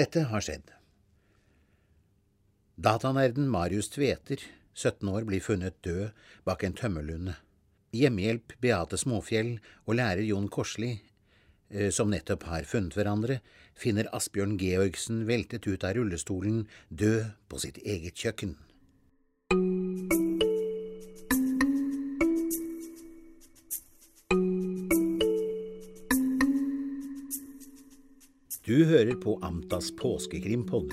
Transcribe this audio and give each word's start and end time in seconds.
Dette 0.00 0.22
har 0.30 0.40
skjedd. 0.40 0.70
Datanerden 2.80 3.50
Marius 3.52 3.90
Tveter, 3.92 4.40
17 4.72 5.10
år, 5.12 5.26
blir 5.28 5.42
funnet 5.44 5.76
død 5.84 6.14
bak 6.46 6.62
en 6.64 6.76
tømmerlunde. 6.78 7.34
Hjemmehjelp 7.92 8.54
Beate 8.64 8.96
Småfjell 8.96 9.58
og 9.84 9.98
lærer 9.98 10.22
Jon 10.24 10.48
Korsli, 10.48 10.94
eh, 11.68 11.90
som 11.92 12.08
nettopp 12.14 12.46
har 12.48 12.64
funnet 12.70 12.96
hverandre, 12.96 13.40
finner 13.76 14.08
Asbjørn 14.16 14.56
Georgsen 14.62 15.26
veltet 15.28 15.68
ut 15.68 15.84
av 15.84 15.98
rullestolen, 15.98 16.64
død 16.88 17.34
på 17.50 17.60
sitt 17.60 17.82
eget 17.84 18.16
kjøkken. 18.16 18.56
Du 28.70 28.84
hører 28.86 29.16
på 29.18 29.32
Amtas 29.42 29.88
påskekrimpod, 29.98 30.92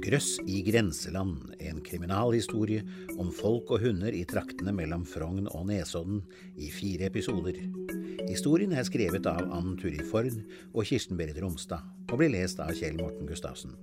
Grøss 0.00 0.38
i 0.48 0.62
grenseland, 0.64 1.50
en 1.60 1.82
kriminalhistorie 1.84 2.80
om 3.20 3.28
folk 3.36 3.68
og 3.74 3.82
hunder 3.82 4.16
i 4.16 4.22
traktene 4.24 4.72
mellom 4.72 5.04
Frogn 5.04 5.44
og 5.50 5.66
Nesodden, 5.68 6.22
i 6.56 6.70
fire 6.72 7.10
episoder. 7.10 7.58
Historien 8.30 8.72
er 8.72 8.88
skrevet 8.88 9.28
av 9.28 9.44
Ann 9.52 9.76
Turi 9.76 10.00
Ford 10.08 10.40
og 10.72 10.88
Kirsten 10.88 11.20
Berit 11.20 11.36
Romstad, 11.44 11.84
og 12.08 12.16
blir 12.22 12.32
lest 12.32 12.64
av 12.64 12.72
Kjell 12.72 12.96
Morten 12.96 13.28
Gustavsen. 13.28 13.76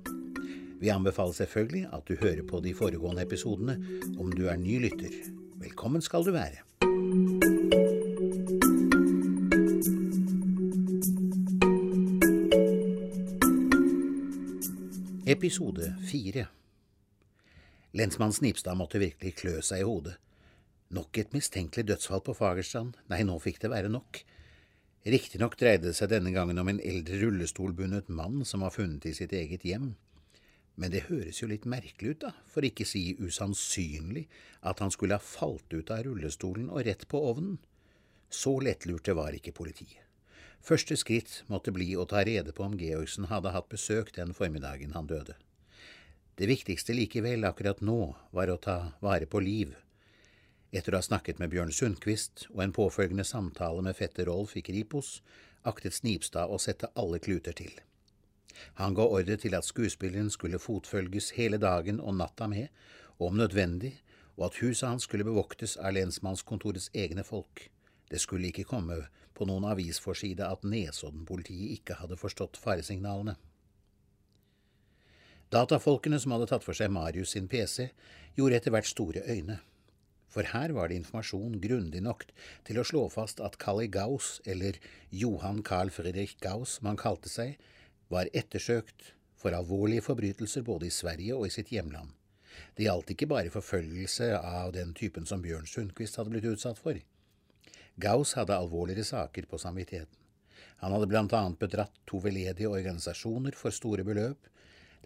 Vi 0.82 0.90
anbefaler 0.90 1.38
selvfølgelig 1.38 1.86
at 1.94 2.10
du 2.10 2.18
hører 2.18 2.42
på 2.50 2.66
de 2.66 2.74
foregående 2.74 3.30
episodene 3.30 3.78
om 4.18 4.34
du 4.34 4.48
er 4.50 4.58
ny 4.58 4.82
lytter. 4.88 5.22
Velkommen 5.62 6.02
skal 6.02 6.26
du 6.26 6.34
være. 6.34 6.66
Episode 15.36 15.98
fire 16.08 16.48
Lensmann 17.92 18.32
Snipstad 18.34 18.78
måtte 18.80 19.02
virkelig 19.02 19.34
klø 19.42 19.58
seg 19.60 19.82
i 19.82 19.88
hodet. 19.88 20.14
Nok 20.96 21.18
et 21.20 21.34
mistenkelig 21.36 21.90
dødsfall 21.90 22.22
på 22.24 22.36
Fagerstrand, 22.38 22.96
nei, 23.12 23.20
nå 23.28 23.36
fikk 23.44 23.60
det 23.66 23.72
være 23.74 23.92
nok. 23.92 24.22
Riktignok 25.12 25.58
dreide 25.60 25.90
det 25.90 25.98
seg 25.98 26.14
denne 26.14 26.32
gangen 26.32 26.62
om 26.62 26.72
en 26.72 26.80
eldre 26.80 27.20
rullestolbundet 27.26 28.08
mann 28.08 28.46
som 28.48 28.64
var 28.64 28.72
funnet 28.78 29.10
i 29.10 29.14
sitt 29.18 29.36
eget 29.36 29.68
hjem, 29.68 29.92
men 30.80 30.96
det 30.96 31.08
høres 31.10 31.42
jo 31.42 31.52
litt 31.52 31.68
merkelig 31.68 32.16
ut, 32.16 32.24
da, 32.24 32.32
for 32.48 32.64
ikke 32.64 32.88
si 32.88 33.04
usannsynlig, 33.20 34.30
at 34.64 34.80
han 34.84 34.94
skulle 34.94 35.20
ha 35.20 35.24
falt 35.24 35.68
ut 35.76 35.92
av 35.92 36.06
rullestolen 36.08 36.72
og 36.72 36.88
rett 36.88 37.04
på 37.12 37.20
ovnen. 37.28 37.60
Så 38.32 38.56
lettlurte 38.64 39.20
var 39.20 39.36
ikke 39.36 39.56
politiet. 39.56 40.05
Første 40.66 40.96
skritt 40.98 41.44
måtte 41.46 41.70
bli 41.70 41.92
å 41.94 42.08
ta 42.10 42.24
rede 42.26 42.50
på 42.58 42.64
om 42.66 42.74
Georgsen 42.80 43.28
hadde 43.30 43.52
hatt 43.54 43.68
besøk 43.70 44.08
den 44.16 44.32
formiddagen 44.34 44.96
han 44.98 45.06
døde. 45.06 45.36
Det 46.42 46.48
viktigste 46.50 46.96
likevel 46.98 47.46
akkurat 47.46 47.84
nå 47.86 48.16
var 48.34 48.50
å 48.50 48.58
ta 48.58 48.78
vare 49.00 49.28
på 49.30 49.44
Liv. 49.46 49.76
Etter 50.74 50.96
å 50.96 50.98
ha 50.98 51.06
snakket 51.06 51.38
med 51.38 51.52
Bjørn 51.54 51.70
Sundquist 51.72 52.48
og 52.50 52.64
en 52.66 52.74
påfølgende 52.74 53.28
samtale 53.30 53.84
med 53.86 53.96
fetter 53.96 54.26
Rolf 54.26 54.56
i 54.58 54.64
Kripos, 54.66 55.20
aktet 55.70 55.94
Snipstad 55.94 56.50
å 56.50 56.58
sette 56.58 56.90
alle 56.98 57.22
kluter 57.22 57.54
til. 57.54 57.78
Han 58.82 58.98
ga 58.98 59.06
ordre 59.06 59.38
til 59.38 59.54
at 59.54 59.68
skuespilleren 59.70 60.32
skulle 60.34 60.60
fotfølges 60.64 61.36
hele 61.38 61.60
dagen 61.62 62.02
og 62.02 62.18
natta 62.18 62.50
med, 62.50 62.74
og 63.20 63.30
om 63.30 63.38
nødvendig, 63.38 63.94
og 64.34 64.50
at 64.50 64.58
huset 64.64 64.90
hans 64.90 65.06
skulle 65.06 65.28
bevoktes 65.30 65.78
av 65.78 65.94
lensmannskontorets 65.94 66.90
egne 66.98 67.24
folk. 67.24 67.68
Det 68.10 68.18
skulle 68.22 68.50
ikke 68.50 68.66
komme 68.74 69.04
på 69.36 69.48
noen 69.50 69.68
avisforside 69.68 70.48
at 70.48 70.64
Nesodden-politiet 70.68 71.76
ikke 71.80 72.00
hadde 72.00 72.18
forstått 72.20 72.60
faresignalene. 72.62 73.36
Datafolkene 75.54 76.18
som 76.20 76.34
hadde 76.34 76.50
tatt 76.50 76.66
for 76.66 76.76
seg 76.78 76.92
Marius 76.92 77.36
sin 77.36 77.48
PC, 77.52 77.92
gjorde 78.36 78.58
etter 78.60 78.74
hvert 78.74 78.90
store 78.90 79.24
øyne. 79.30 79.60
For 80.36 80.48
her 80.52 80.74
var 80.76 80.90
det 80.90 80.98
informasjon 81.00 81.60
grundig 81.64 82.02
nok 82.04 82.26
til 82.68 82.80
å 82.82 82.88
slå 82.88 83.06
fast 83.14 83.40
at 83.46 83.60
Kalli 83.62 83.88
Gauss, 83.88 84.42
eller 84.44 84.80
Johan 85.14 85.62
Carl 85.64 85.94
Friedrich 85.96 86.36
Gauss, 86.44 86.80
som 86.80 86.90
han 86.90 87.00
kalte 87.00 87.32
seg, 87.32 87.56
var 88.12 88.32
ettersøkt 88.34 89.14
for 89.40 89.56
alvorlige 89.56 90.04
forbrytelser 90.04 90.66
både 90.68 90.90
i 90.90 90.94
Sverige 90.94 91.38
og 91.38 91.48
i 91.48 91.54
sitt 91.56 91.72
hjemland. 91.72 92.12
Det 92.76 92.88
gjaldt 92.88 93.12
ikke 93.14 93.30
bare 93.32 93.52
forfølgelse 93.54 94.34
av 94.40 94.74
den 94.76 94.94
typen 94.98 95.28
som 95.30 95.44
Bjørn 95.44 95.68
Sundquist 95.70 96.20
hadde 96.20 96.34
blitt 96.34 96.48
utsatt 96.52 96.80
for. 96.82 97.00
Gauss 97.96 98.34
hadde 98.36 98.58
alvorligere 98.58 99.04
saker 99.08 99.48
på 99.48 99.58
samvittigheten. 99.58 100.20
Han 100.84 100.92
hadde 100.92 101.20
annet 101.24 101.60
bedratt 101.60 101.96
to 102.06 102.20
veldedige 102.20 102.68
organisasjoner 102.68 103.56
for 103.56 103.72
store 103.72 104.04
beløp. 104.04 104.50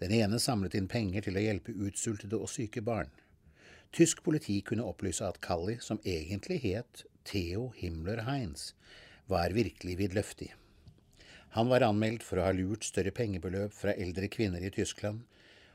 Den 0.00 0.12
ene 0.16 0.40
samlet 0.42 0.74
inn 0.74 0.88
penger 0.88 1.22
til 1.22 1.36
å 1.36 1.44
hjelpe 1.44 1.76
utsultede 1.86 2.40
og 2.40 2.50
syke 2.50 2.82
barn. 2.82 3.10
Tysk 3.94 4.22
politi 4.26 4.60
kunne 4.62 4.86
opplyse 4.86 5.26
at 5.26 5.40
Kalli, 5.42 5.76
som 5.82 6.00
egentlig 6.04 6.60
het 6.64 7.04
Theo 7.26 7.70
Himmler 7.76 8.24
Heinz, 8.26 8.72
var 9.30 9.54
virkelig 9.54 9.96
vidløftig. 9.98 10.50
Han 11.54 11.70
var 11.70 11.82
anmeldt 11.82 12.22
for 12.26 12.38
å 12.38 12.46
ha 12.46 12.54
lurt 12.54 12.86
større 12.86 13.10
pengebeløp 13.14 13.74
fra 13.74 13.94
eldre 13.94 14.28
kvinner 14.30 14.62
i 14.62 14.70
Tyskland, 14.74 15.24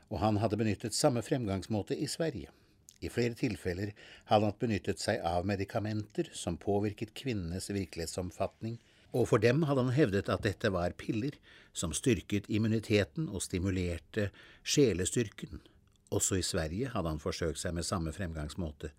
og 0.08 0.20
han 0.22 0.40
hadde 0.40 0.56
benyttet 0.60 0.96
samme 0.96 1.22
fremgangsmåte 1.24 1.96
i 1.96 2.08
Sverige. 2.08 2.52
I 3.04 3.10
flere 3.12 3.36
tilfeller 3.36 3.92
hadde 4.30 4.48
han 4.48 4.58
benyttet 4.60 5.02
seg 5.02 5.20
av 5.26 5.46
medikamenter 5.48 6.30
som 6.32 6.56
påvirket 6.60 7.14
kvinnenes 7.18 7.68
virkelighetsomfatning, 7.70 8.78
og 9.16 9.28
for 9.30 9.40
dem 9.40 9.62
hadde 9.68 9.86
han 9.86 9.96
hevdet 9.96 10.30
at 10.32 10.44
dette 10.44 10.70
var 10.72 10.96
piller 10.98 11.36
som 11.76 11.94
styrket 11.96 12.48
immuniteten 12.52 13.28
og 13.28 13.44
stimulerte 13.44 14.30
sjelestyrken. 14.64 15.60
Også 16.14 16.38
i 16.38 16.44
Sverige 16.46 16.90
hadde 16.92 17.10
han 17.10 17.22
forsøkt 17.22 17.60
seg 17.60 17.74
med 17.74 17.86
samme 17.86 18.12
fremgangsmåte. 18.14 18.92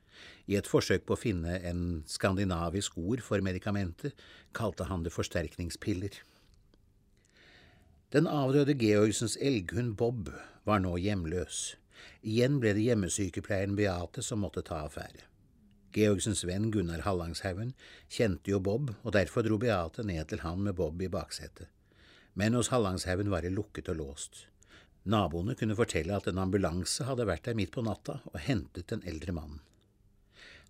I 0.49 0.57
et 0.59 0.67
forsøk 0.67 1.05
på 1.07 1.15
å 1.15 1.19
finne 1.21 1.59
en 1.69 1.83
skandinavisk 2.09 2.97
ord 2.99 3.21
for 3.23 3.43
medikamentet 3.45 4.17
kalte 4.57 4.89
han 4.89 5.05
det 5.05 5.13
forsterkningspiller. 5.15 6.17
Den 8.15 8.27
avdøde 8.27 8.75
Georgsens 8.79 9.37
elghund 9.43 9.97
Bob 9.99 10.31
var 10.67 10.79
nå 10.83 10.95
hjemløs. 10.99 11.75
Igjen 12.21 12.59
ble 12.61 12.73
det 12.77 12.85
hjemmesykepleieren 12.85 13.77
Beate 13.77 14.23
som 14.25 14.43
måtte 14.43 14.63
ta 14.65 14.83
affære. 14.85 15.25
Georgsens 15.95 16.43
venn 16.45 16.69
Gunnar 16.71 17.05
Hallangshaugen 17.05 17.71
kjente 18.11 18.51
jo 18.51 18.59
Bob, 18.59 18.91
og 19.03 19.15
derfor 19.15 19.45
dro 19.45 19.57
Beate 19.61 20.03
ned 20.05 20.27
til 20.29 20.43
han 20.43 20.61
med 20.65 20.75
Bob 20.77 21.01
i 21.01 21.09
baksetet. 21.09 21.71
Men 22.37 22.53
hos 22.53 22.69
Hallangshaugen 22.69 23.31
var 23.33 23.41
det 23.41 23.55
lukket 23.55 23.89
og 23.89 23.97
låst. 24.01 24.43
Naboene 25.07 25.55
kunne 25.55 25.77
fortelle 25.77 26.17
at 26.17 26.27
en 26.27 26.41
ambulanse 26.43 27.07
hadde 27.07 27.25
vært 27.29 27.47
der 27.47 27.55
midt 27.57 27.71
på 27.73 27.81
natta 27.85 28.19
og 28.27 28.37
hentet 28.43 28.89
den 28.91 29.05
eldre 29.07 29.33
mannen. 29.33 29.61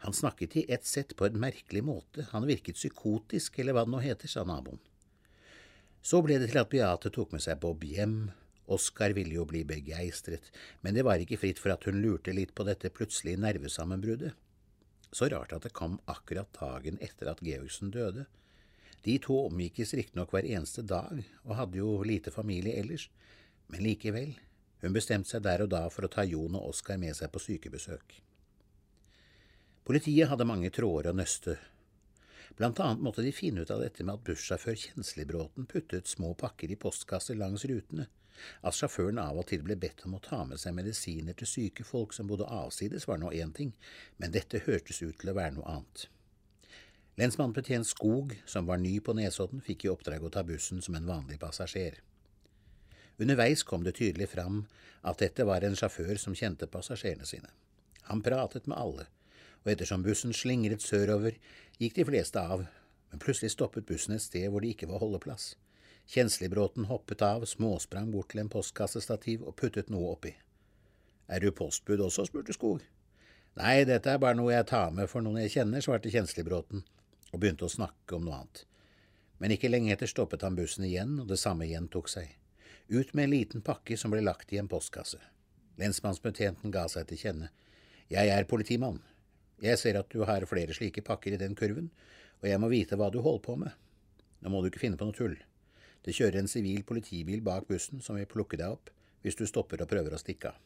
Han 0.05 0.13
snakket 0.13 0.55
i 0.61 0.65
ett 0.71 0.85
sett 0.85 1.15
på 1.17 1.25
en 1.25 1.39
merkelig 1.41 1.81
måte, 1.83 2.27
han 2.31 2.45
virket 2.45 2.77
psykotisk, 2.77 3.57
eller 3.57 3.73
hva 3.73 3.83
det 3.87 3.93
nå 3.95 4.01
heter, 4.03 4.29
sa 4.29 4.43
naboen. 4.45 4.77
Så 6.05 6.21
ble 6.21 6.37
det 6.37 6.51
til 6.51 6.61
at 6.61 6.69
Beate 6.69 7.09
tok 7.11 7.33
med 7.33 7.41
seg 7.43 7.57
Bob 7.63 7.81
hjem, 7.83 8.29
Oskar 8.67 9.13
ville 9.15 9.37
jo 9.37 9.45
bli 9.47 9.61
begeistret, 9.67 10.49
men 10.83 10.97
det 10.97 11.05
var 11.07 11.21
ikke 11.23 11.39
fritt 11.39 11.59
for 11.61 11.71
at 11.71 11.87
hun 11.87 12.01
lurte 12.03 12.33
litt 12.35 12.53
på 12.55 12.65
dette 12.67 12.91
plutselige 12.91 13.39
nervesammenbruddet. 13.39 14.35
Så 15.11 15.29
rart 15.31 15.53
at 15.55 15.63
det 15.63 15.75
kom 15.75 15.95
akkurat 16.11 16.51
dagen 16.57 16.99
etter 17.01 17.31
at 17.31 17.43
Georgsen 17.43 17.93
døde. 17.95 18.25
De 19.07 19.15
to 19.23 19.37
omgikkes 19.45 19.93
riktignok 19.95 20.33
hver 20.35 20.49
eneste 20.49 20.83
dag, 20.83 21.21
og 21.45 21.55
hadde 21.55 21.79
jo 21.79 21.93
lite 22.03 22.33
familie 22.33 22.75
ellers, 22.75 23.07
men 23.71 23.85
likevel, 23.87 24.35
hun 24.83 24.93
bestemte 24.93 25.31
seg 25.31 25.45
der 25.45 25.63
og 25.63 25.71
da 25.71 25.85
for 25.93 26.05
å 26.05 26.11
ta 26.11 26.27
Jon 26.27 26.59
og 26.59 26.73
Oskar 26.73 26.99
med 26.99 27.15
seg 27.17 27.31
på 27.31 27.41
sykebesøk. 27.41 28.19
Politiet 29.87 30.27
hadde 30.27 30.45
mange 30.47 30.69
tråder 30.75 31.13
å 31.13 31.15
nøste. 31.15 31.55
Blant 32.59 32.79
annet 32.83 33.03
måtte 33.05 33.23
de 33.23 33.31
finne 33.31 33.63
ut 33.63 33.71
av 33.71 33.79
dette 33.79 34.03
med 34.03 34.17
at 34.17 34.25
bussjåfør 34.27 34.75
Kjenslibråten 34.81 35.67
puttet 35.71 36.11
små 36.11 36.33
pakker 36.35 36.73
i 36.73 36.79
postkasser 36.79 37.37
langs 37.39 37.63
rutene, 37.69 38.09
at 38.61 38.75
sjåføren 38.77 39.21
av 39.21 39.39
og 39.39 39.47
til 39.51 39.63
ble 39.65 39.77
bedt 39.79 40.05
om 40.07 40.17
å 40.17 40.23
ta 40.23 40.43
med 40.47 40.61
seg 40.61 40.75
medisiner 40.77 41.37
til 41.37 41.49
syke 41.49 41.85
folk 41.87 42.13
som 42.15 42.29
bodde 42.29 42.49
avsides, 42.49 43.07
var 43.07 43.21
nå 43.21 43.31
én 43.33 43.53
ting, 43.55 43.73
men 44.17 44.35
dette 44.35 44.63
hørtes 44.65 45.01
ut 45.01 45.17
til 45.19 45.33
å 45.33 45.37
være 45.37 45.57
noe 45.57 45.77
annet. 45.77 46.07
Lensmannsbetjent 47.17 47.89
Skog, 47.89 48.35
som 48.45 48.67
var 48.69 48.77
ny 48.77 48.99
på 49.01 49.15
Nesodden, 49.17 49.63
fikk 49.65 49.87
i 49.87 49.89
oppdrag 49.89 50.21
å 50.21 50.29
ta 50.33 50.43
bussen 50.45 50.83
som 50.85 50.99
en 50.99 51.07
vanlig 51.09 51.39
passasjer. 51.41 51.97
Underveis 53.17 53.63
kom 53.65 53.81
det 53.81 53.95
tydelig 53.97 54.27
fram 54.29 54.67
at 55.01 55.23
dette 55.23 55.45
var 55.49 55.65
en 55.65 55.77
sjåfør 55.77 56.19
som 56.21 56.35
kjente 56.37 56.69
passasjerene 56.69 57.25
sine. 57.25 57.49
Han 58.11 58.21
pratet 58.21 58.69
med 58.69 58.77
alle, 58.77 59.07
og 59.63 59.71
ettersom 59.73 60.05
bussen 60.05 60.35
slingret 60.35 60.85
sørover, 60.85 61.39
gikk 61.81 61.97
de 61.97 62.05
fleste 62.05 62.41
av, 62.41 62.67
men 63.09 63.23
plutselig 63.23 63.55
stoppet 63.55 63.87
bussen 63.89 64.13
et 64.13 64.23
sted 64.23 64.45
hvor 64.51 64.61
det 64.61 64.75
ikke 64.75 64.89
var 64.91 65.01
holdeplass. 65.01 65.55
Kjenslibråten 66.07 66.85
hoppet 66.87 67.21
av, 67.21 67.43
småsprang 67.45 68.11
bort 68.13 68.31
til 68.31 68.39
en 68.39 68.51
postkassestativ 68.51 69.41
og 69.43 69.57
puttet 69.59 69.89
noe 69.91 70.13
oppi. 70.13 70.31
Er 71.27 71.43
du 71.43 71.51
postbud 71.51 71.99
også? 72.05 72.23
spurte 72.29 72.55
Skog. 72.55 72.85
Nei, 73.59 73.81
dette 73.89 74.13
er 74.13 74.21
bare 74.21 74.37
noe 74.39 74.53
jeg 74.53 74.69
tar 74.69 74.93
med 74.95 75.09
for 75.11 75.25
noen 75.25 75.41
jeg 75.41 75.57
kjenner, 75.57 75.83
svarte 75.83 76.11
Kjenslibråten 76.13 76.85
og 77.33 77.41
begynte 77.41 77.67
å 77.67 77.71
snakke 77.73 78.15
om 78.15 78.23
noe 78.23 78.37
annet. 78.37 78.63
Men 79.41 79.53
ikke 79.53 79.69
lenge 79.69 79.91
etter 79.93 80.09
stoppet 80.09 80.45
han 80.45 80.55
bussen 80.57 80.85
igjen, 80.87 81.17
og 81.21 81.27
det 81.27 81.39
samme 81.41 81.67
gjentok 81.67 82.09
seg. 82.09 82.29
ut 82.87 83.13
med 83.13 83.23
en 83.23 83.33
liten 83.35 83.61
pakke 83.61 83.97
som 83.97 84.11
ble 84.11 84.21
lagt 84.23 84.53
i 84.53 84.57
en 84.57 84.69
postkasse. 84.71 85.19
Lensmannsbetjenten 85.77 86.71
ga 86.71 86.85
seg 86.87 87.09
til 87.09 87.19
kjenne. 87.19 87.49
Jeg 88.09 88.31
er 88.31 88.47
politimann. 88.47 89.01
Jeg 89.59 89.77
ser 89.77 89.99
at 89.99 90.09
du 90.09 90.23
har 90.23 90.45
flere 90.47 90.73
slike 90.73 91.03
pakker 91.03 91.33
i 91.35 91.41
den 91.41 91.55
kurven, 91.55 91.91
og 92.41 92.47
jeg 92.47 92.61
må 92.63 92.71
vite 92.71 92.95
hva 92.95 93.11
du 93.11 93.19
holder 93.19 93.43
på 93.43 93.55
med. 93.59 93.75
Nå 94.39 94.49
må 94.49 94.61
du 94.61 94.69
ikke 94.71 94.79
finne 94.85 94.97
på 94.97 95.05
noe 95.05 95.17
tull. 95.17 95.35
Det 96.05 96.15
kjører 96.15 96.41
en 96.41 96.51
sivil 96.51 96.83
politibil 96.87 97.41
bak 97.45 97.67
bussen 97.69 98.01
som 98.03 98.19
vil 98.19 98.29
plukke 98.29 98.59
deg 98.59 98.77
opp 98.77 98.91
hvis 99.25 99.37
du 99.39 99.45
stopper 99.49 99.81
og 99.83 99.89
prøver 99.91 100.13
å 100.13 100.21
stikke 100.21 100.53
av. 100.53 100.59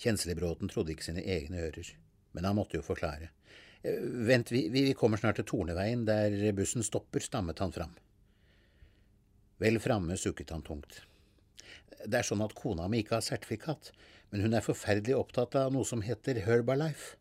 Kjenslebråten 0.00 0.68
trodde 0.68 0.92
ikke 0.92 1.06
sine 1.06 1.24
egne 1.24 1.62
ører, 1.68 1.92
men 2.36 2.48
han 2.48 2.56
måtte 2.58 2.76
jo 2.76 2.84
forklare. 2.84 3.30
Eh, 3.82 4.00
vent, 4.28 4.52
vi, 4.52 4.66
vi 4.72 4.88
kommer 4.98 5.20
snart 5.20 5.38
til 5.40 5.46
Torneveien, 5.48 6.04
der 6.08 6.34
bussen 6.56 6.84
stopper, 6.84 7.24
stammet 7.24 7.62
han 7.62 7.72
fram. 7.72 7.94
Vel 9.62 9.80
framme 9.80 10.18
sukket 10.20 10.52
han 10.52 10.64
tungt. 10.66 11.00
Det 12.04 12.18
er 12.18 12.26
sånn 12.26 12.44
at 12.44 12.54
kona 12.58 12.90
mi 12.92 13.00
ikke 13.00 13.16
har 13.16 13.24
sertifikat, 13.24 13.92
men 14.30 14.42
hun 14.44 14.56
er 14.56 14.64
forferdelig 14.64 15.16
opptatt 15.16 15.56
av 15.56 15.72
noe 15.72 15.86
som 15.88 16.02
heter 16.04 16.42
Herbalife. 16.44 17.16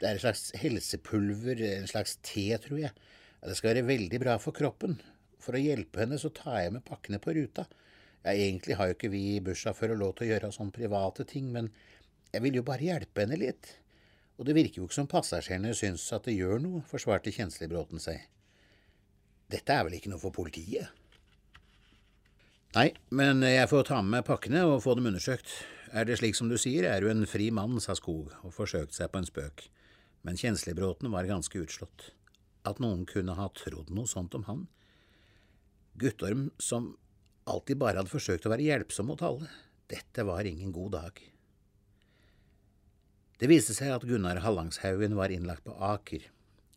Det 0.00 0.08
er 0.08 0.16
et 0.16 0.24
slags 0.24 0.48
helsepulver, 0.58 1.60
en 1.78 1.90
slags 1.90 2.16
te, 2.24 2.46
tror 2.62 2.80
jeg. 2.86 2.94
Det 3.44 3.56
skal 3.58 3.74
være 3.74 3.88
veldig 3.90 4.20
bra 4.22 4.38
for 4.40 4.56
kroppen. 4.56 4.96
For 5.44 5.56
å 5.56 5.60
hjelpe 5.60 6.00
henne 6.00 6.16
så 6.20 6.32
tar 6.32 6.62
jeg 6.62 6.74
med 6.74 6.86
pakkene 6.88 7.20
på 7.20 7.34
ruta. 7.36 7.66
Ja, 8.24 8.32
egentlig 8.32 8.78
har 8.78 8.88
jo 8.88 8.96
ikke 8.96 9.12
vi 9.12 9.24
bussjåfører 9.44 9.98
lov 10.00 10.14
til 10.16 10.26
å 10.26 10.30
gjøre 10.32 10.52
sånne 10.56 10.72
private 10.72 11.26
ting, 11.28 11.50
men 11.52 11.68
jeg 12.32 12.42
vil 12.46 12.60
jo 12.60 12.66
bare 12.66 12.86
hjelpe 12.86 13.26
henne 13.26 13.36
litt. 13.40 13.74
Og 14.40 14.48
det 14.48 14.56
virker 14.56 14.80
jo 14.80 14.88
ikke 14.88 14.96
som 14.96 15.10
passasjerene 15.10 15.74
syns 15.76 16.06
at 16.16 16.24
det 16.26 16.38
gjør 16.38 16.62
noe, 16.64 16.82
forsvarte 16.88 17.32
Kjenslibråten 17.34 18.00
seg. 18.02 18.24
Dette 19.52 19.76
er 19.76 19.84
vel 19.86 19.98
ikke 19.98 20.10
noe 20.10 20.22
for 20.22 20.34
politiet? 20.34 20.88
Nei, 22.74 22.88
men 23.14 23.44
jeg 23.46 23.68
får 23.70 23.84
ta 23.92 24.00
med 24.02 24.24
pakkene 24.26 24.64
og 24.66 24.80
få 24.82 24.96
dem 24.98 25.06
undersøkt. 25.12 25.52
Er 25.94 26.08
det 26.08 26.16
slik 26.18 26.34
som 26.34 26.48
du 26.50 26.56
sier, 26.58 26.88
er 26.88 27.04
du 27.04 27.10
en 27.12 27.22
fri 27.30 27.52
mann, 27.54 27.76
sa 27.78 27.94
Skog 27.94 28.32
og 28.40 28.54
forsøkte 28.56 28.96
seg 28.96 29.12
på 29.12 29.20
en 29.20 29.28
spøk, 29.28 29.68
men 30.26 30.40
Kjenslibråten 30.40 31.12
var 31.12 31.28
ganske 31.28 31.60
utslått. 31.60 32.08
At 32.66 32.80
noen 32.82 33.04
kunne 33.06 33.36
ha 33.38 33.46
trodd 33.54 33.92
noe 33.94 34.10
sånt 34.10 34.34
om 34.34 34.48
han. 34.48 34.64
Guttorm, 35.94 36.50
som 36.58 36.96
alltid 37.44 37.78
bare 37.78 38.00
hadde 38.00 38.10
forsøkt 38.10 38.46
å 38.48 38.50
være 38.50 38.66
hjelpsom 38.66 39.12
mot 39.12 39.22
alle, 39.22 39.46
dette 39.90 40.24
var 40.26 40.46
ingen 40.48 40.72
god 40.74 40.96
dag. 40.96 41.20
Det 43.38 43.50
viste 43.50 43.74
seg 43.76 43.92
at 43.94 44.06
Gunnar 44.08 44.40
Hallangshaugen 44.42 45.14
var 45.18 45.30
innlagt 45.34 45.64
på 45.66 45.74
Aker. 45.74 46.26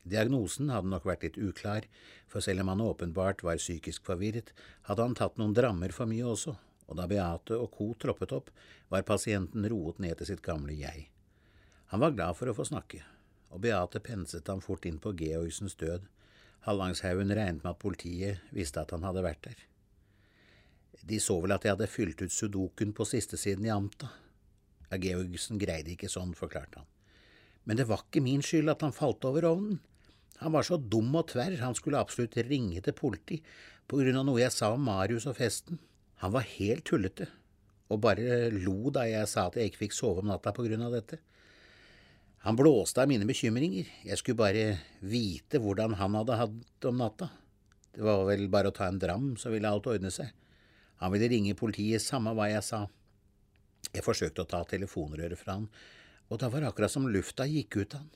Diagnosen 0.07 0.69
hadde 0.73 0.89
nok 0.91 1.05
vært 1.07 1.25
litt 1.25 1.39
uklar, 1.41 1.87
for 2.29 2.45
selv 2.45 2.63
om 2.63 2.71
han 2.71 2.83
åpenbart 2.85 3.43
var 3.45 3.59
psykisk 3.61 4.05
forvirret, 4.07 4.53
hadde 4.87 5.05
han 5.05 5.17
tatt 5.17 5.37
noen 5.41 5.55
drammer 5.57 5.93
for 5.95 6.09
mye 6.09 6.25
også, 6.27 6.53
og 6.87 6.99
da 6.99 7.07
Beate 7.09 7.57
og 7.57 7.71
co. 7.73 7.91
troppet 7.99 8.33
opp, 8.37 8.51
var 8.89 9.07
pasienten 9.07 9.65
roet 9.69 9.99
ned 10.03 10.17
til 10.19 10.29
sitt 10.31 10.43
gamle 10.45 10.75
jeg. 10.77 11.07
Han 11.91 12.03
var 12.03 12.15
glad 12.15 12.37
for 12.37 12.51
å 12.51 12.55
få 12.57 12.67
snakke, 12.69 13.01
og 13.49 13.63
Beate 13.65 14.03
penset 14.03 14.47
ham 14.51 14.61
fort 14.63 14.85
inn 14.85 15.01
på 15.01 15.15
Georgsens 15.17 15.75
død. 15.79 16.05
Hallangshaugen 16.65 17.31
regnet 17.31 17.63
med 17.63 17.73
at 17.73 17.81
politiet 17.81 18.43
visste 18.55 18.81
at 18.81 18.91
han 18.95 19.05
hadde 19.07 19.23
vært 19.25 19.43
der. 19.45 19.59
De 21.07 21.19
så 21.23 21.37
vel 21.43 21.53
at 21.55 21.63
jeg 21.63 21.75
hadde 21.75 21.89
fylt 21.91 22.21
ut 22.23 22.33
sudoken 22.33 22.91
på 22.95 23.05
sistesiden 23.07 23.67
i 23.67 23.71
Amta. 23.71 24.09
Ja, 24.89 24.97
Georgsen 24.99 25.59
greide 25.61 25.93
ikke 25.93 26.09
sånn, 26.11 26.33
forklarte 26.35 26.81
han. 26.81 26.89
Men 27.67 27.79
det 27.79 27.87
var 27.87 28.03
ikke 28.05 28.23
min 28.23 28.43
skyld 28.43 28.71
at 28.71 28.83
han 28.83 28.95
falt 28.95 29.25
over 29.27 29.47
ovnen. 29.47 29.79
Han 30.41 30.53
var 30.53 30.67
så 30.67 30.77
dum 30.77 31.15
og 31.17 31.29
tverr, 31.31 31.57
han 31.59 31.75
skulle 31.75 31.99
absolutt 31.99 32.37
ringe 32.47 32.81
til 32.83 32.95
politi 32.95 33.39
på 33.87 33.99
grunn 34.01 34.19
av 34.19 34.27
noe 34.27 34.41
jeg 34.41 34.53
sa 34.53 34.73
om 34.75 34.83
Marius 34.85 35.25
og 35.29 35.37
festen. 35.39 35.79
Han 36.21 36.33
var 36.33 36.45
helt 36.57 36.85
tullete, 36.87 37.27
og 37.89 38.01
bare 38.03 38.49
lo 38.53 38.91
da 38.93 39.05
jeg 39.07 39.29
sa 39.31 39.47
at 39.47 39.57
jeg 39.57 39.71
ikke 39.71 39.85
fikk 39.85 39.97
sove 39.97 40.23
om 40.23 40.29
natta 40.29 40.53
på 40.55 40.65
grunn 40.67 40.83
av 40.85 40.93
dette. 40.95 41.19
Han 42.45 42.57
blåste 42.59 43.01
av 43.01 43.09
mine 43.09 43.25
bekymringer, 43.27 43.87
jeg 44.05 44.19
skulle 44.19 44.39
bare 44.39 44.65
vite 45.01 45.59
hvordan 45.61 45.95
han 45.99 46.15
hadde 46.19 46.37
hatt 46.37 46.59
det 46.81 46.89
om 46.89 46.99
natta. 47.01 47.29
Det 47.95 48.05
var 48.05 48.27
vel 48.29 48.45
bare 48.53 48.69
å 48.69 48.75
ta 48.75 48.87
en 48.87 48.99
dram, 49.01 49.31
så 49.41 49.51
ville 49.51 49.69
alt 49.69 49.89
ordne 49.89 50.11
seg. 50.13 50.29
Han 51.01 51.11
ville 51.13 51.29
ringe 51.31 51.57
politiet, 51.57 52.01
samme 52.03 52.33
hva 52.37 52.47
jeg 52.51 52.63
sa. 52.65 52.83
Jeg 53.89 54.05
forsøkte 54.05 54.45
å 54.45 54.49
ta 54.49 54.61
telefonrøret 54.69 55.39
fra 55.39 55.57
han, 55.57 55.67
og 56.29 56.41
da 56.41 56.51
var 56.51 56.61
det 56.61 56.71
akkurat 56.71 56.93
som 56.93 57.09
lufta 57.09 57.47
gikk 57.49 57.79
ut 57.81 57.97
av 57.97 58.03
han. 58.03 58.13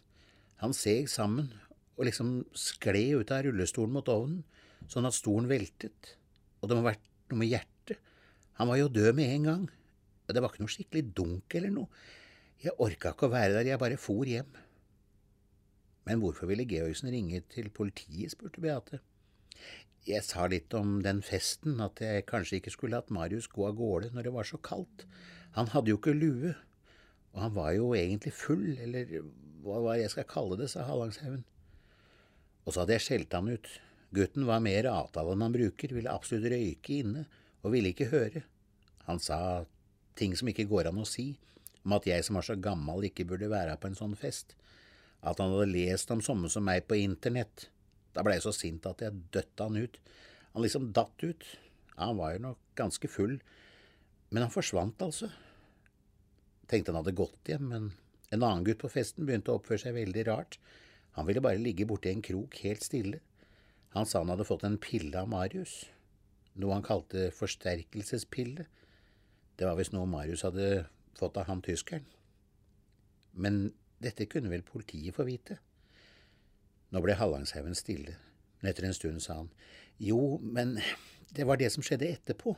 Han 0.61 0.77
seg 0.77 1.09
sammen 1.09 1.49
og 1.97 2.05
liksom 2.05 2.41
skled 2.57 3.23
ut 3.23 3.33
av 3.33 3.45
rullestolen 3.47 3.93
mot 3.95 4.09
ovnen, 4.13 4.43
sånn 4.91 5.07
at 5.09 5.17
stolen 5.17 5.49
veltet, 5.49 6.15
og 6.61 6.69
det 6.69 6.77
må 6.77 6.85
ha 6.85 6.91
vært 6.91 7.09
noe 7.31 7.41
med 7.41 7.49
hjertet 7.49 7.71
han 8.61 8.69
var 8.69 8.77
jo 8.77 8.91
død 8.93 9.15
med 9.17 9.31
en 9.33 9.45
gang. 9.47 9.61
Det 10.29 10.41
var 10.41 10.51
ikke 10.51 10.61
noe 10.61 10.71
skikkelig 10.71 11.01
dunk 11.17 11.55
eller 11.57 11.71
noe. 11.73 11.87
Jeg 12.61 12.77
orka 12.77 13.15
ikke 13.15 13.25
å 13.25 13.33
være 13.33 13.55
der, 13.55 13.71
jeg 13.71 13.81
bare 13.81 13.97
for 13.97 14.27
hjem. 14.29 14.49
Men 16.05 16.21
hvorfor 16.21 16.49
ville 16.49 16.67
Georgsen 16.69 17.09
ringe 17.09 17.41
til 17.49 17.71
politiet, 17.73 18.33
spurte 18.33 18.61
Beate. 18.61 18.99
Jeg 20.05 20.25
sa 20.25 20.47
litt 20.49 20.73
om 20.77 20.99
den 21.05 21.23
festen, 21.25 21.79
at 21.81 22.01
jeg 22.01 22.27
kanskje 22.29 22.59
ikke 22.59 22.73
skulle 22.73 22.99
latt 22.99 23.09
Marius 23.13 23.49
gå 23.49 23.65
av 23.65 23.77
gårde 23.77 24.11
når 24.13 24.27
det 24.27 24.35
var 24.37 24.49
så 24.49 24.61
kaldt. 24.61 25.07
Han 25.57 25.69
hadde 25.73 25.93
jo 25.93 25.97
ikke 25.97 26.13
lue, 26.13 26.53
og 27.33 27.43
han 27.47 27.57
var 27.57 27.73
jo 27.77 27.91
egentlig 27.97 28.33
full, 28.37 28.75
eller 28.81 29.09
hva 29.65 29.81
var 29.85 29.99
jeg 30.01 30.13
skal 30.13 30.29
kalle 30.29 30.57
det, 30.61 30.69
sa 30.69 30.85
Hallangshaugen. 30.85 31.43
Og 32.65 32.73
så 32.73 32.83
hadde 32.83 32.97
jeg 32.97 33.07
skjelt 33.07 33.37
han 33.37 33.49
ut. 33.49 33.69
Gutten 34.13 34.45
var 34.45 34.61
mer 34.61 34.89
avtale 34.91 35.33
enn 35.33 35.45
han 35.45 35.53
bruker, 35.55 35.93
ville 35.97 36.13
absolutt 36.13 36.49
røyke 36.51 37.01
inne, 37.01 37.25
og 37.65 37.73
ville 37.73 37.93
ikke 37.93 38.09
høre. 38.13 38.45
Han 39.07 39.21
sa 39.21 39.63
ting 40.17 40.33
som 40.37 40.49
ikke 40.51 40.69
går 40.69 40.89
an 40.89 41.01
å 41.01 41.07
si, 41.09 41.31
om 41.85 41.95
at 41.97 42.07
jeg 42.09 42.25
som 42.25 42.37
var 42.37 42.45
så 42.47 42.57
gammel 42.59 43.07
ikke 43.07 43.25
burde 43.29 43.49
være 43.51 43.77
på 43.81 43.89
en 43.89 43.97
sånn 43.97 44.17
fest, 44.19 44.55
at 45.21 45.41
han 45.41 45.53
hadde 45.53 45.71
lest 45.71 46.11
om 46.13 46.23
sånne 46.25 46.49
som 46.49 46.65
meg 46.65 46.87
på 46.89 46.97
internett. 47.01 47.67
Da 48.15 48.25
ble 48.25 48.35
jeg 48.37 48.45
så 48.45 48.53
sint 48.55 48.87
at 48.89 49.03
jeg 49.03 49.23
døtta 49.33 49.69
han 49.69 49.77
ut. 49.77 49.99
Han 50.53 50.65
liksom 50.65 50.89
datt 50.95 51.23
ut. 51.23 51.45
Han 51.99 52.17
var 52.17 52.35
jo 52.35 52.43
nok 52.47 52.61
ganske 52.79 53.09
full, 53.11 53.37
men 54.31 54.45
han 54.45 54.53
forsvant 54.53 55.03
altså. 55.05 55.29
Tenkte 56.71 56.93
han 56.93 57.01
hadde 57.03 57.17
gått 57.17 57.51
hjem, 57.51 57.67
men 57.69 57.89
en 58.31 58.41
annen 58.41 58.65
gutt 58.65 58.81
på 58.81 58.91
festen 58.91 59.27
begynte 59.27 59.53
å 59.53 59.59
oppføre 59.59 59.83
seg 59.85 59.97
veldig 59.97 60.25
rart. 60.31 60.57
Han 61.19 61.27
ville 61.27 61.43
bare 61.43 61.61
ligge 61.61 61.85
borti 61.85 62.09
en 62.09 62.23
krok 62.25 62.57
helt 62.63 62.85
stille. 62.85 63.19
Han 63.93 64.07
sa 64.07 64.23
han 64.23 64.31
hadde 64.31 64.47
fått 64.47 64.63
en 64.65 64.79
pille 64.81 65.19
av 65.19 65.29
Marius 65.29 65.81
noe 66.59 66.75
han 66.75 66.85
kalte 66.85 67.29
forsterkelsespille. 67.35 68.65
Det 69.57 69.67
var 69.67 69.77
visst 69.79 69.93
noe 69.95 70.09
Marius 70.09 70.43
hadde 70.47 70.87
fått 71.17 71.37
av 71.37 71.47
han 71.49 71.61
tyskeren. 71.65 72.07
Men 73.31 73.69
dette 74.01 74.27
kunne 74.29 74.51
vel 74.51 74.65
politiet 74.65 75.15
få 75.15 75.25
vite? 75.27 75.59
Nå 76.91 76.99
ble 77.03 77.15
Hallangshaugen 77.15 77.77
stille, 77.77 78.17
men 78.59 78.71
etter 78.71 78.87
en 78.87 78.97
stund 78.97 79.23
sa 79.23 79.39
han 79.39 79.51
jo, 80.01 80.39
men 80.41 80.79
det 81.35 81.45
var 81.45 81.59
det 81.61 81.69
som 81.73 81.83
skjedde 81.85 82.09
etterpå. 82.09 82.55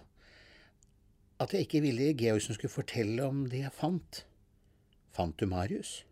At 1.43 1.51
jeg 1.51 1.67
ikke 1.67 1.81
ville 1.83 2.13
Georgsen 2.15 2.55
skulle 2.55 2.71
fortelle 2.71 3.25
om 3.27 3.43
det 3.51 3.65
jeg 3.65 3.75
fant. 3.75 4.21
Fant 5.11 5.35
du 5.37 5.45
Marius? 5.49 6.05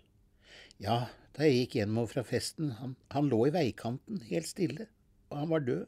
Ja, 0.81 1.05
da 1.37 1.47
jeg 1.47 1.61
gikk 1.61 1.77
hjemover 1.79 2.17
fra 2.17 2.25
festen, 2.27 2.73
han, 2.81 2.97
han 3.13 3.29
lå 3.31 3.45
i 3.47 3.53
veikanten, 3.55 4.19
helt 4.27 4.49
stille, 4.49 4.89
og 5.29 5.39
han 5.39 5.53
var 5.53 5.63
død. 5.63 5.85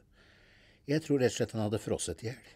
Jeg 0.88 1.04
tror 1.04 1.20
rett 1.20 1.34
og 1.34 1.36
slett 1.36 1.52
han 1.56 1.66
hadde 1.66 1.82
frosset 1.82 2.24
i 2.24 2.30
hjel. 2.30 2.48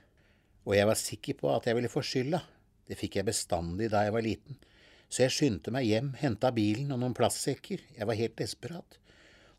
Og 0.64 0.74
jeg 0.76 0.88
var 0.88 1.00
sikker 1.00 1.36
på 1.42 1.52
at 1.52 1.68
jeg 1.68 1.76
ville 1.76 1.92
få 1.92 2.02
skylda. 2.04 2.40
Det 2.88 2.96
fikk 2.98 3.18
jeg 3.18 3.28
bestandig 3.28 3.90
da 3.92 4.04
jeg 4.06 4.14
var 4.14 4.24
liten. 4.24 4.58
Så 5.08 5.24
jeg 5.24 5.34
skyndte 5.34 5.72
meg 5.72 5.88
hjem, 5.88 6.12
henta 6.20 6.50
bilen 6.52 6.92
og 6.92 7.00
noen 7.02 7.16
plastsekker. 7.16 7.84
Jeg 7.96 8.08
var 8.08 8.18
helt 8.18 8.36
desperat. 8.40 8.98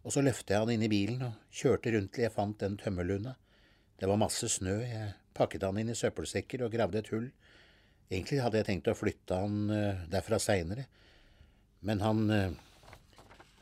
Og 0.05 0.13
så 0.13 0.23
løftet 0.25 0.55
jeg 0.55 0.63
han 0.63 0.73
inn 0.73 0.85
i 0.85 0.91
bilen 0.91 1.25
og 1.27 1.53
kjørte 1.53 1.93
rundt 1.95 2.13
til 2.15 2.25
jeg 2.25 2.35
fant 2.35 2.59
den 2.61 2.77
tømmerlunda. 2.79 3.35
Det 3.99 4.07
var 4.09 4.21
masse 4.21 4.47
snø, 4.49 4.79
jeg 4.85 5.11
pakket 5.35 5.65
han 5.67 5.79
inn 5.81 5.91
i 5.91 5.97
søppelsekker 5.97 6.63
og 6.65 6.73
gravde 6.73 7.01
et 7.01 7.11
hull. 7.13 7.27
Egentlig 8.09 8.39
hadde 8.41 8.61
jeg 8.61 8.69
tenkt 8.69 8.89
å 8.89 8.97
flytte 8.97 9.37
han 9.37 9.69
uh, 9.69 10.05
derfra 10.09 10.39
seinere, 10.41 10.87
men 11.85 12.01
han 12.01 12.23
uh, 12.31 12.57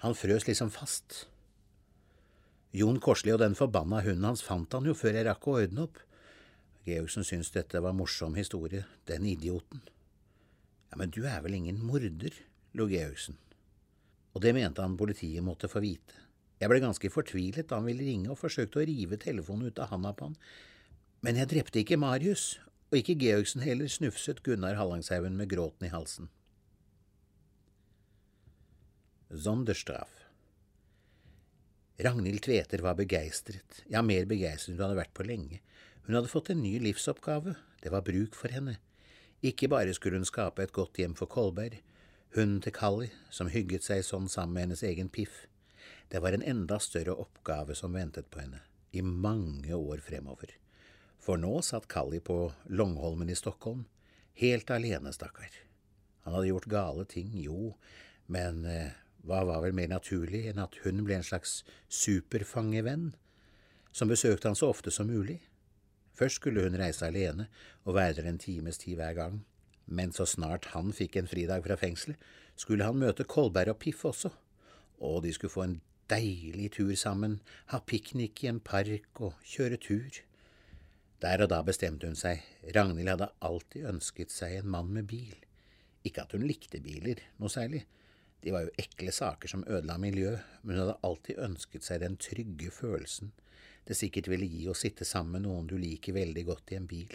han 0.04 0.14
frøs 0.18 0.46
liksom 0.46 0.70
fast. 0.74 1.26
Jon 2.78 3.00
Korsli 3.02 3.34
og 3.34 3.42
den 3.42 3.58
forbanna 3.58 4.04
hunden 4.06 4.28
hans 4.28 4.44
fant 4.46 4.74
han 4.78 4.86
jo 4.86 4.94
før 4.98 5.18
jeg 5.18 5.26
rakk 5.26 5.48
å 5.50 5.56
ordne 5.64 5.88
opp. 5.88 6.02
Georgsen 6.88 7.26
syntes 7.28 7.52
dette 7.52 7.82
var 7.84 7.96
morsom 7.96 8.38
historie, 8.40 8.86
den 9.10 9.26
idioten. 9.28 9.82
Ja, 10.88 11.00
men 11.02 11.12
du 11.12 11.26
er 11.28 11.42
vel 11.44 11.58
ingen 11.58 11.82
morder, 11.84 12.32
lo 12.80 12.88
Georgsen. 12.88 13.36
Og 14.32 14.44
det 14.46 14.54
mente 14.56 14.84
han 14.84 14.96
politiet 15.00 15.44
måtte 15.44 15.68
få 15.68 15.82
vite. 15.84 16.24
Jeg 16.62 16.72
ble 16.72 16.80
ganske 16.82 17.12
fortvilet 17.12 17.68
da 17.68 17.78
han 17.82 17.90
ville 17.90 18.06
ringe 18.08 18.32
og 18.32 18.40
forsøkte 18.40 18.80
å 18.80 18.88
rive 18.88 19.20
telefonen 19.22 19.70
ut 19.70 19.82
av 19.84 19.92
handa 19.92 20.14
på 20.16 20.30
han. 20.30 20.38
Men 21.26 21.38
jeg 21.42 21.52
drepte 21.52 21.82
ikke 21.82 22.00
Marius, 22.00 22.56
og 22.88 23.02
ikke 23.02 23.18
Georgsen 23.20 23.66
heller, 23.66 23.92
snufset 23.92 24.40
Gunnar 24.46 24.78
Hallangshaugen 24.80 25.36
med 25.38 25.52
gråten 25.52 25.90
i 25.90 25.92
halsen. 25.92 26.32
Zonderstraff. 29.28 30.14
Ragnhild 32.00 32.46
Tveter 32.46 32.84
var 32.86 32.96
begeistret, 32.96 33.82
ja, 33.90 34.04
mer 34.06 34.28
begeistret 34.30 34.72
enn 34.72 34.78
hun 34.78 34.86
hadde 34.86 35.00
vært 35.02 35.16
på 35.18 35.26
lenge. 35.28 35.60
Hun 36.08 36.16
hadde 36.16 36.32
fått 36.32 36.50
en 36.50 36.62
ny 36.64 36.78
livsoppgave, 36.80 37.58
det 37.84 37.92
var 37.92 38.06
bruk 38.08 38.36
for 38.40 38.48
henne. 38.48 38.78
Ikke 39.44 39.68
bare 39.68 39.92
skulle 39.92 40.16
hun 40.22 40.28
skape 40.28 40.64
et 40.64 40.72
godt 40.72 40.96
hjem 41.02 41.18
for 41.20 41.28
Kolberg, 41.28 41.82
hunden 42.38 42.62
til 42.64 42.72
Kalli, 42.72 43.10
som 43.28 43.50
hygget 43.52 43.84
seg 43.84 44.06
sånn 44.08 44.30
sammen 44.32 44.56
med 44.56 44.64
hennes 44.66 44.84
egen 44.88 45.10
Piff. 45.12 45.42
Det 46.08 46.22
var 46.24 46.32
en 46.32 46.46
enda 46.48 46.78
større 46.80 47.12
oppgave 47.20 47.76
som 47.76 47.92
ventet 47.92 48.30
på 48.32 48.40
henne, 48.40 48.62
i 48.96 49.04
mange 49.04 49.76
år 49.76 50.00
fremover. 50.06 50.54
For 51.20 51.36
nå 51.36 51.60
satt 51.60 51.90
Kalli 51.92 52.22
på 52.24 52.54
Longholmen 52.72 53.28
i 53.28 53.36
Stockholm, 53.36 53.84
helt 54.40 54.72
alene, 54.72 55.12
stakkar. 55.12 55.52
Han 56.24 56.38
hadde 56.38 56.54
gjort 56.54 56.70
gale 56.72 57.04
ting, 57.12 57.36
jo, 57.36 57.74
men 58.32 58.64
eh, 58.64 58.96
hva 59.28 59.44
var 59.52 59.60
vel 59.68 59.76
mer 59.76 59.92
naturlig 59.92 60.46
enn 60.48 60.64
at 60.64 60.80
hun 60.86 61.04
ble 61.04 61.20
en 61.20 61.30
slags 61.34 61.66
superfangevenn, 61.92 63.10
som 63.92 64.08
besøkte 64.08 64.48
han 64.48 64.56
så 64.56 64.72
ofte 64.72 64.96
som 64.96 65.12
mulig? 65.12 65.42
Først 66.18 66.40
skulle 66.42 66.64
hun 66.66 66.80
reise 66.80 67.06
alene 67.06 67.48
og 67.86 67.96
være 67.96 68.18
der 68.20 68.30
en 68.30 68.42
times 68.42 68.80
tid 68.82 68.98
hver 68.98 69.14
gang, 69.14 69.42
men 69.86 70.12
så 70.12 70.26
snart 70.26 70.72
han 70.74 70.90
fikk 70.94 71.16
en 71.20 71.30
fridag 71.30 71.64
fra 71.64 71.78
fengselet, 71.80 72.18
skulle 72.58 72.88
han 72.88 72.98
møte 72.98 73.24
Kolberg 73.24 73.76
og 73.76 73.80
Piff 73.84 74.06
også, 74.06 74.32
og 75.00 75.22
de 75.24 75.34
skulle 75.34 75.54
få 75.54 75.68
en 75.68 75.82
deilig 76.10 76.72
tur 76.78 76.96
sammen, 76.98 77.40
ha 77.72 77.80
piknik 77.80 78.44
i 78.44 78.50
en 78.50 78.60
park 78.60 79.22
og 79.22 79.36
kjøre 79.46 79.78
tur. 79.78 80.24
Der 81.22 81.44
og 81.44 81.52
da 81.54 81.62
bestemte 81.66 82.10
hun 82.10 82.18
seg, 82.18 82.42
Ragnhild 82.76 83.12
hadde 83.14 83.30
alltid 83.46 83.88
ønsket 83.90 84.34
seg 84.34 84.58
en 84.58 84.72
mann 84.74 84.90
med 84.94 85.08
bil. 85.10 85.38
Ikke 86.06 86.24
at 86.26 86.34
hun 86.34 86.46
likte 86.48 86.82
biler 86.82 87.22
noe 87.38 87.52
særlig, 87.52 87.84
de 88.44 88.54
var 88.54 88.68
jo 88.68 88.76
ekle 88.80 89.12
saker 89.12 89.50
som 89.52 89.66
ødela 89.68 89.98
miljøet, 90.02 90.46
men 90.62 90.76
hun 90.76 90.84
hadde 90.86 91.02
alltid 91.08 91.44
ønsket 91.48 91.88
seg 91.88 92.04
den 92.04 92.20
trygge 92.22 92.72
følelsen 92.72 93.34
det 93.88 93.96
sikkert 93.96 94.28
ville 94.28 94.48
gi 94.52 94.66
å 94.68 94.76
sitte 94.76 95.08
sammen 95.08 95.38
med 95.38 95.48
noen 95.48 95.68
du 95.70 95.78
liker 95.80 96.16
veldig 96.18 96.44
godt 96.50 96.74
i 96.74 96.78
en 96.80 96.88
bil. 96.92 97.14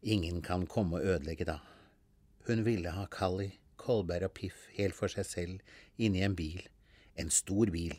Ingen 0.00 0.40
kan 0.44 0.64
komme 0.70 0.96
og 0.98 1.10
ødelegge 1.12 1.44
da. 1.48 1.58
Hun 2.48 2.64
ville 2.64 2.94
ha 2.94 3.04
Kali, 3.12 3.50
Kolberg 3.76 4.30
og 4.30 4.34
Piff 4.38 4.62
helt 4.78 4.96
for 4.96 5.12
seg 5.12 5.26
selv 5.28 5.74
inni 6.00 6.22
en 6.24 6.36
bil, 6.38 6.62
en 7.20 7.28
stor 7.34 7.68
bil. 7.74 7.98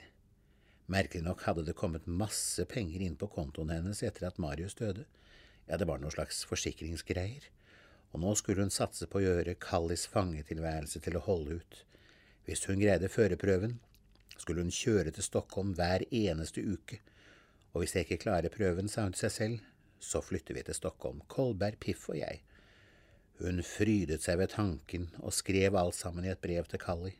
Merkelig 0.89 1.21
nok 1.27 1.43
hadde 1.45 1.67
det 1.67 1.77
kommet 1.77 2.09
masse 2.09 2.65
penger 2.71 3.03
inn 3.05 3.19
på 3.19 3.29
kontoen 3.29 3.69
hennes 3.75 4.01
etter 4.01 4.25
at 4.25 4.41
Marius 4.41 4.79
døde, 4.79 5.05
ja, 5.69 5.77
det 5.77 5.85
var 5.85 6.01
noe 6.01 6.09
slags 6.09 6.41
forsikringsgreier, 6.49 7.43
og 8.09 8.23
nå 8.23 8.31
skulle 8.39 8.65
hun 8.65 8.73
satse 8.73 9.05
på 9.05 9.19
å 9.19 9.25
gjøre 9.27 9.59
Kallis 9.61 10.07
fangetilværelse 10.09 11.03
til 11.05 11.19
å 11.19 11.25
holde 11.27 11.59
ut. 11.61 11.83
Hvis 12.49 12.65
hun 12.65 12.79
greide 12.81 13.05
førerprøven, 13.13 13.75
skulle 14.33 14.63
hun 14.63 14.71
kjøre 14.73 15.11
til 15.13 15.21
Stockholm 15.21 15.75
hver 15.77 16.01
eneste 16.09 16.63
uke, 16.65 16.97
og 17.73 17.83
hvis 17.83 17.93
jeg 17.93 18.07
ikke 18.07 18.23
klarer 18.23 18.49
prøven, 18.49 18.89
sa 18.89 19.03
hun 19.05 19.13
til 19.13 19.27
seg 19.27 19.33
selv, 19.35 19.59
så 20.01 20.21
flytter 20.25 20.57
vi 20.57 20.63
til 20.65 20.73
Stockholm, 20.73 21.19
Kolberg, 21.29 21.77
Piff 21.77 22.07
og 22.09 22.17
jeg. 22.17 22.41
Hun 23.37 23.61
frydet 23.61 24.25
seg 24.25 24.39
ved 24.41 24.49
tanken 24.55 25.05
og 25.19 25.35
skrev 25.37 25.77
alt 25.77 25.99
sammen 25.99 26.25
i 26.25 26.31
et 26.33 26.41
brev 26.41 26.65
til 26.71 26.81
Kalli. 26.81 27.13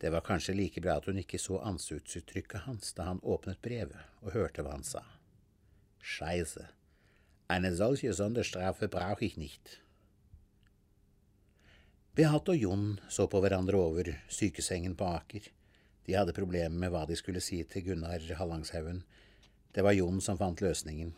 Det 0.00 0.14
var 0.16 0.24
kanskje 0.24 0.56
like 0.56 0.80
bra 0.80 0.96
at 0.96 1.10
hun 1.10 1.20
ikke 1.20 1.38
så 1.38 1.60
ansiktsuttrykket 1.60 2.64
hans 2.64 2.96
da 2.96 3.10
han 3.10 3.20
åpnet 3.20 3.60
brevet 3.60 4.00
og 4.22 4.32
hørte 4.38 4.64
hva 4.64 4.72
han 4.78 4.88
sa. 4.88 5.04
Scheisse. 6.00 6.64
Eine 7.52 7.76
solche 7.76 8.16
Sonderstrafe 8.16 8.88
brauche 8.88 9.26
ich 9.26 9.36
nicht. 9.36 9.81
Beate 12.12 12.52
og 12.52 12.60
Jon 12.60 12.88
så 13.08 13.24
på 13.24 13.40
hverandre 13.40 13.78
over 13.80 14.08
sykesengen 14.28 14.92
på 15.00 15.06
Aker. 15.16 15.46
De 16.04 16.12
hadde 16.12 16.34
problemer 16.36 16.74
med 16.82 16.90
hva 16.92 17.06
de 17.08 17.16
skulle 17.16 17.40
si 17.40 17.62
til 17.64 17.86
Gunnar 17.86 18.26
Hallangshaugen. 18.36 18.98
Det 19.72 19.80
var 19.80 19.96
Jon 19.96 20.18
som 20.20 20.36
fant 20.36 20.60
løsningen. 20.60 21.14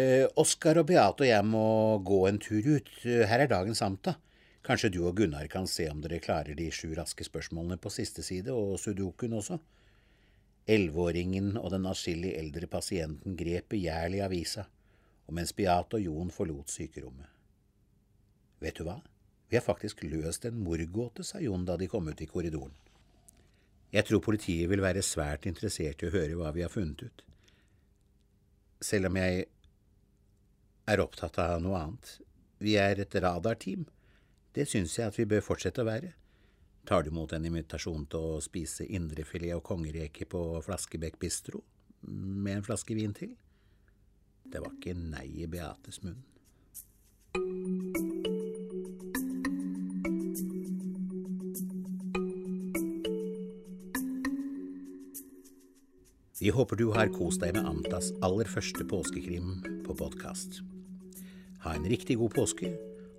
Eh, 0.00 0.24
Oskar 0.40 0.80
og 0.80 0.86
Beate 0.88 1.26
og 1.26 1.28
jeg 1.28 1.44
må 1.44 1.66
gå 2.08 2.20
en 2.24 2.40
tur 2.40 2.64
ut. 2.64 2.88
Her 3.04 3.44
er 3.44 3.50
dagens 3.50 3.82
samta. 3.84 4.14
Kanskje 4.64 4.90
du 4.94 5.02
og 5.10 5.18
Gunnar 5.18 5.44
kan 5.52 5.68
se 5.68 5.90
om 5.92 6.00
dere 6.00 6.22
klarer 6.24 6.56
de 6.56 6.70
sju 6.72 6.94
raske 6.96 7.26
spørsmålene 7.28 7.76
på 7.76 7.92
siste 7.92 8.24
side, 8.24 8.54
og 8.56 8.80
sudokuen 8.80 9.36
også. 9.36 9.58
Elleveåringen 10.72 11.52
og 11.60 11.68
den 11.74 11.84
atskillig 11.86 12.32
eldre 12.38 12.66
pasienten 12.66 13.36
grep 13.36 13.68
begjærlig 13.76 14.24
avisa, 14.24 14.64
og 15.28 15.36
mens 15.36 15.52
Beate 15.52 16.00
og 16.00 16.08
Jon 16.08 16.32
forlot 16.32 16.72
sykerommet. 16.72 17.28
Vet 18.64 18.80
du 18.80 18.88
hva, 18.88 18.96
vi 19.48 19.56
har 19.58 19.64
faktisk 19.64 20.02
løst 20.02 20.44
en 20.44 20.58
mordgåte, 20.62 21.24
sa 21.24 21.40
Jon 21.40 21.64
da 21.66 21.76
de 21.76 21.88
kom 21.88 22.08
ut 22.08 22.20
i 22.22 22.28
korridoren. 22.30 22.74
Jeg 23.94 24.08
tror 24.08 24.24
politiet 24.24 24.68
vil 24.70 24.82
være 24.82 25.04
svært 25.06 25.46
interessert 25.46 26.02
i 26.02 26.08
å 26.08 26.14
høre 26.14 26.38
hva 26.38 26.50
vi 26.54 26.64
har 26.66 26.72
funnet 26.72 27.06
ut. 27.06 27.22
Selv 28.82 29.08
om 29.08 29.16
jeg 29.16 29.46
er 30.86 31.02
opptatt 31.02 31.38
av 31.42 31.60
noe 31.62 31.78
annet. 31.78 32.16
Vi 32.62 32.76
er 32.80 33.00
et 33.02 33.14
radarteam. 33.22 33.86
Det 34.54 34.66
syns 34.70 34.96
jeg 34.98 35.10
at 35.10 35.18
vi 35.18 35.28
bør 35.28 35.44
fortsette 35.44 35.82
å 35.82 35.88
være. 35.88 36.12
Tar 36.86 37.02
du 37.02 37.10
imot 37.10 37.34
en 37.34 37.46
invitasjon 37.48 38.06
til 38.10 38.36
å 38.36 38.42
spise 38.44 38.86
indrefilet 38.86 39.56
og 39.56 39.64
kongereke 39.66 40.28
på 40.30 40.42
Flaskebekk 40.66 41.18
bistro 41.22 41.64
med 42.06 42.60
en 42.60 42.66
flaske 42.66 42.94
vin 42.94 43.14
til? 43.16 43.34
Det 44.46 44.62
var 44.62 44.70
ikke 44.76 44.94
nei 44.94 45.26
i 45.42 45.50
Beates 45.50 46.02
munn. 46.06 46.22
Vi 56.46 56.52
håper 56.54 56.78
du 56.78 56.92
har 56.94 57.08
kost 57.10 57.40
deg 57.42 57.56
med 57.56 57.66
Amtas 57.66 58.12
aller 58.22 58.46
første 58.46 58.84
påskekrim 58.86 59.48
på 59.82 59.96
podkast. 59.98 60.60
Ha 61.64 61.72
en 61.74 61.88
riktig 61.90 62.20
god 62.20 62.36
påske, 62.36 62.70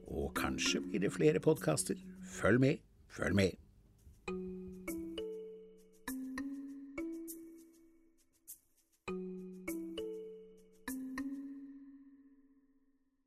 og 0.07 0.29
kanskje 0.37 0.79
blir 0.85 1.03
det 1.03 1.11
flere 1.11 1.41
podkaster. 1.43 1.99
Følg 2.37 2.61
med, 2.63 2.79
følg 3.11 3.35
med. 3.35 3.66